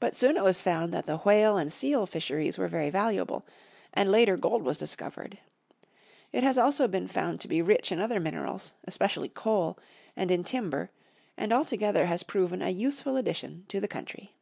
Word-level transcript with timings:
But 0.00 0.14
soon 0.14 0.36
it 0.36 0.44
was 0.44 0.60
found 0.60 0.92
that 0.92 1.06
the 1.06 1.16
whale 1.16 1.56
and 1.56 1.72
seal 1.72 2.04
fisheries 2.04 2.58
were 2.58 2.68
very 2.68 2.90
valuable, 2.90 3.46
and 3.94 4.10
later 4.12 4.36
gold 4.36 4.62
was 4.64 4.76
discovered. 4.76 5.38
It 6.30 6.44
has 6.44 6.58
also 6.58 6.86
been 6.86 7.08
found 7.08 7.40
to 7.40 7.48
be 7.48 7.62
rich 7.62 7.90
in 7.90 7.98
other 7.98 8.20
minerals, 8.20 8.74
especially 8.84 9.30
coal, 9.30 9.78
and 10.14 10.30
in 10.30 10.44
timber, 10.44 10.90
and 11.38 11.54
altogether 11.54 12.04
has 12.04 12.22
proven 12.22 12.60
a 12.60 12.68
useful 12.68 13.16
addition 13.16 13.64
to 13.68 13.80
the 13.80 13.88
country. 13.88 14.34